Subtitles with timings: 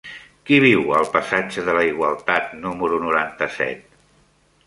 [0.49, 3.87] Qui viu al passatge de la Igualtat número noranta-set?